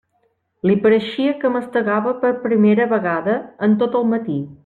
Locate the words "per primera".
2.25-2.89